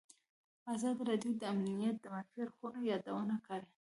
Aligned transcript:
ازادي 0.73 1.01
راډیو 1.09 1.31
د 1.37 1.43
امنیت 1.53 1.95
د 2.01 2.05
منفي 2.13 2.39
اړخونو 2.43 2.79
یادونه 2.91 3.35
کړې. 3.47 3.67